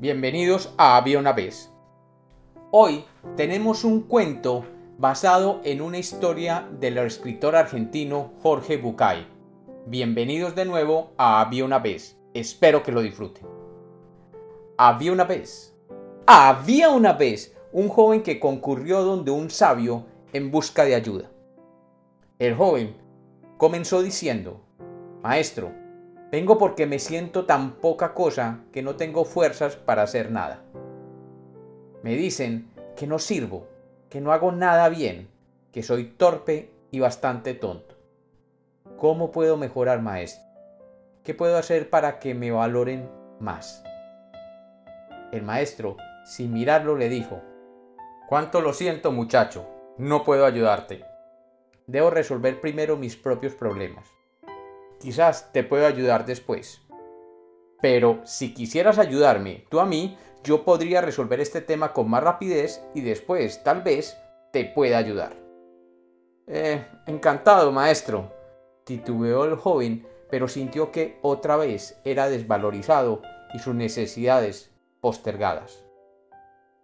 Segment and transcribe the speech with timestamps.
[0.00, 1.70] Bienvenidos a Había una vez.
[2.70, 3.04] Hoy
[3.36, 4.64] tenemos un cuento
[4.96, 9.26] basado en una historia del escritor argentino Jorge Bucay.
[9.84, 12.18] Bienvenidos de nuevo a Había una vez.
[12.32, 13.46] Espero que lo disfruten.
[14.78, 15.76] Había una vez.
[16.24, 21.30] Había una vez un joven que concurrió donde un sabio en busca de ayuda.
[22.38, 22.96] El joven
[23.58, 24.62] comenzó diciendo,
[25.22, 25.74] Maestro,
[26.30, 30.62] Vengo porque me siento tan poca cosa que no tengo fuerzas para hacer nada.
[32.04, 33.66] Me dicen que no sirvo,
[34.08, 35.28] que no hago nada bien,
[35.72, 37.96] que soy torpe y bastante tonto.
[38.96, 40.44] ¿Cómo puedo mejorar, maestro?
[41.24, 43.10] ¿Qué puedo hacer para que me valoren
[43.40, 43.82] más?
[45.32, 47.40] El maestro, sin mirarlo, le dijo,
[48.28, 49.66] Cuánto lo siento, muchacho,
[49.98, 51.04] no puedo ayudarte.
[51.88, 54.19] Debo resolver primero mis propios problemas.
[55.00, 56.82] Quizás te puedo ayudar después.
[57.80, 62.82] Pero si quisieras ayudarme tú a mí, yo podría resolver este tema con más rapidez
[62.94, 64.16] y después, tal vez,
[64.52, 65.34] te pueda ayudar.
[66.46, 68.30] Eh, encantado, maestro,
[68.84, 73.22] titubeó el joven, pero sintió que otra vez era desvalorizado
[73.54, 74.70] y sus necesidades
[75.00, 75.82] postergadas.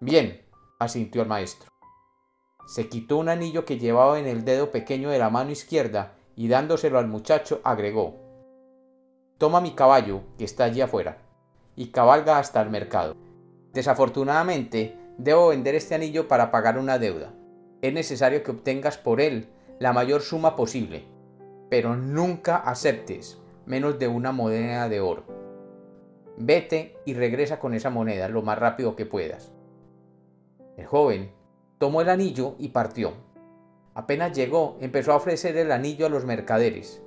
[0.01, 0.43] Bien,
[0.79, 1.71] asintió el maestro.
[2.67, 6.49] Se quitó un anillo que llevaba en el dedo pequeño de la mano izquierda y
[6.49, 8.27] dándoselo al muchacho agregó
[9.39, 11.19] Toma mi caballo, que está allí afuera,
[11.75, 13.15] y cabalga hasta el mercado.
[13.75, 17.35] Desafortunadamente, debo vender este anillo para pagar una deuda.
[17.83, 19.49] Es necesario que obtengas por él
[19.79, 21.05] la mayor suma posible,
[21.69, 25.25] pero nunca aceptes menos de una moneda de oro.
[26.39, 29.53] Vete y regresa con esa moneda lo más rápido que puedas.
[30.79, 31.31] El joven
[31.79, 33.13] tomó el anillo y partió.
[33.97, 37.03] Apenas llegó, empezó a ofrecer el anillo a los mercaderes.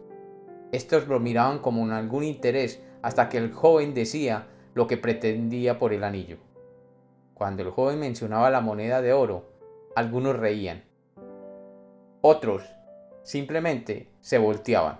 [0.71, 5.77] Estos lo miraban como con algún interés hasta que el joven decía lo que pretendía
[5.77, 6.37] por el anillo.
[7.35, 9.45] Cuando el joven mencionaba la moneda de oro,
[9.95, 10.83] algunos reían.
[12.21, 12.63] Otros
[13.21, 14.99] simplemente se volteaban.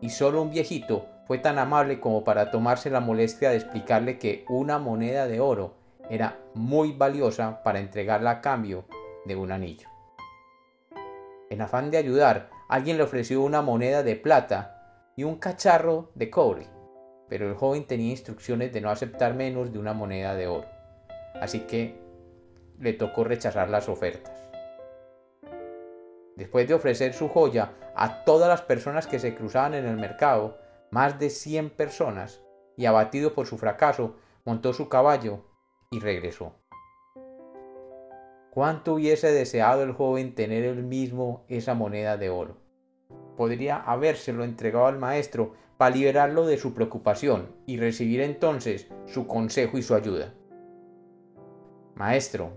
[0.00, 4.44] Y solo un viejito fue tan amable como para tomarse la molestia de explicarle que
[4.48, 5.74] una moneda de oro
[6.10, 8.86] era muy valiosa para entregarla a cambio
[9.24, 9.95] de un anillo.
[11.50, 16.28] En afán de ayudar, alguien le ofreció una moneda de plata y un cacharro de
[16.28, 16.66] cobre,
[17.28, 20.68] pero el joven tenía instrucciones de no aceptar menos de una moneda de oro,
[21.40, 22.00] así que
[22.78, 24.46] le tocó rechazar las ofertas.
[26.36, 30.58] Después de ofrecer su joya a todas las personas que se cruzaban en el mercado,
[30.90, 32.42] más de 100 personas,
[32.76, 35.46] y abatido por su fracaso, montó su caballo
[35.90, 36.54] y regresó.
[38.56, 42.56] ¿Cuánto hubiese deseado el joven tener él mismo esa moneda de oro?
[43.36, 49.76] Podría habérselo entregado al maestro para liberarlo de su preocupación y recibir entonces su consejo
[49.76, 50.32] y su ayuda.
[51.96, 52.52] Maestro,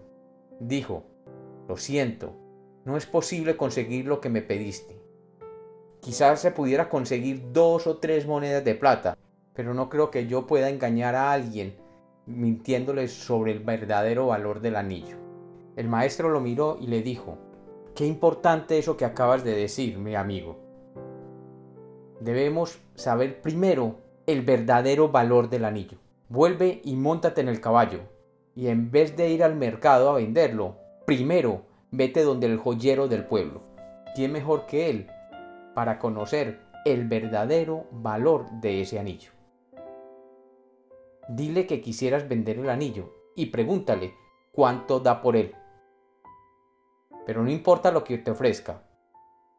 [0.61, 1.03] dijo,
[1.67, 2.33] lo siento,
[2.85, 5.01] no es posible conseguir lo que me pediste.
[5.99, 9.17] Quizás se pudiera conseguir dos o tres monedas de plata,
[9.53, 11.75] pero no creo que yo pueda engañar a alguien
[12.25, 15.28] mintiéndole sobre el verdadero valor del anillo.
[15.79, 17.37] El maestro lo miró y le dijo,
[17.95, 20.57] Qué importante eso que acabas de decir, mi amigo.
[22.19, 23.95] Debemos saber primero
[24.27, 25.97] el verdadero valor del anillo.
[26.27, 28.01] Vuelve y móntate en el caballo,
[28.55, 30.75] y en vez de ir al mercado a venderlo,
[31.05, 33.61] primero vete donde el joyero del pueblo.
[34.15, 35.07] ¿Quién mejor que él
[35.75, 39.31] para conocer el verdadero valor de ese anillo?
[41.29, 44.13] Dile que quisieras vender el anillo y pregúntale
[44.51, 45.55] cuánto da por él.
[47.25, 48.83] Pero no importa lo que te ofrezca,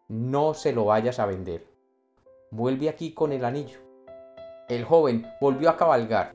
[0.09, 1.67] no se lo vayas a vender.
[2.51, 3.79] Vuelve aquí con el anillo.
[4.69, 6.35] El joven volvió a cabalgar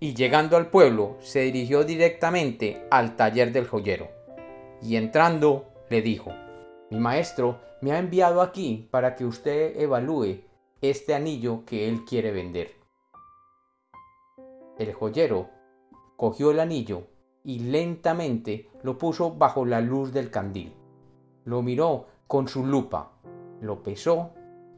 [0.00, 4.08] y llegando al pueblo se dirigió directamente al taller del joyero.
[4.80, 6.32] Y entrando le dijo,
[6.90, 10.42] mi maestro me ha enviado aquí para que usted evalúe
[10.80, 12.76] este anillo que él quiere vender.
[14.78, 15.50] El joyero
[16.16, 17.08] cogió el anillo
[17.48, 20.74] y lentamente lo puso bajo la luz del candil.
[21.46, 23.12] Lo miró con su lupa,
[23.62, 24.32] lo pesó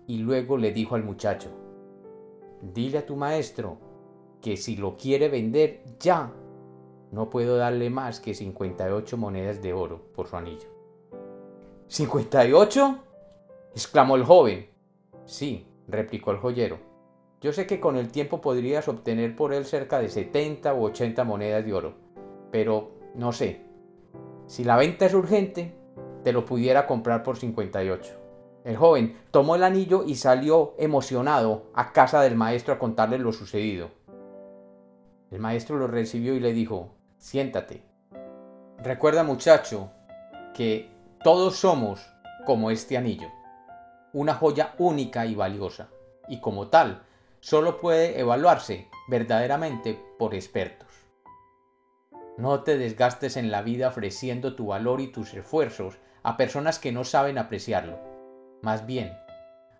[0.06, 1.50] y luego le dijo al muchacho,
[2.62, 3.76] dile a tu maestro
[4.40, 6.32] que si lo quiere vender ya,
[7.10, 10.68] no puedo darle más que 58 monedas de oro por su anillo.
[11.88, 13.00] ¿58?
[13.74, 14.70] exclamó el joven.
[15.24, 16.78] Sí, replicó el joyero.
[17.40, 21.24] Yo sé que con el tiempo podrías obtener por él cerca de 70 u 80
[21.24, 21.94] monedas de oro,
[22.50, 23.62] pero no sé.
[24.46, 25.74] Si la venta es urgente,
[26.24, 28.20] te lo pudiera comprar por 58.
[28.64, 33.32] El joven tomó el anillo y salió emocionado a casa del maestro a contarle lo
[33.32, 33.90] sucedido.
[35.30, 37.82] El maestro lo recibió y le dijo, siéntate.
[38.78, 39.90] Recuerda muchacho
[40.54, 40.90] que
[41.22, 42.04] todos somos
[42.44, 43.28] como este anillo,
[44.12, 45.88] una joya única y valiosa,
[46.28, 47.02] y como tal,
[47.40, 50.88] solo puede evaluarse verdaderamente por expertos.
[52.36, 56.92] No te desgastes en la vida ofreciendo tu valor y tus esfuerzos a personas que
[56.92, 57.98] no saben apreciarlo.
[58.62, 59.12] Más bien,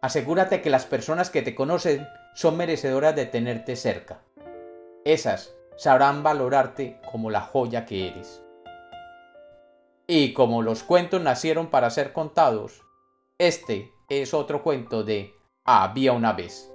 [0.00, 4.22] asegúrate que las personas que te conocen son merecedoras de tenerte cerca.
[5.04, 8.42] Esas sabrán valorarte como la joya que eres.
[10.06, 12.82] Y como los cuentos nacieron para ser contados,
[13.38, 15.32] este es otro cuento de
[15.64, 16.69] Había una vez.